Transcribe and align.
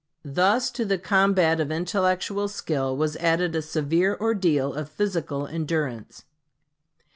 Thus 0.25 0.71
to 0.71 0.83
the 0.83 0.97
combat 0.97 1.59
of 1.59 1.69
intellectual 1.71 2.47
skill 2.47 2.97
was 2.97 3.15
added 3.17 3.55
a 3.55 3.61
severe 3.61 4.17
ordeal 4.19 4.73
of 4.73 4.89
physical 4.89 5.45
endurance. 5.45 6.23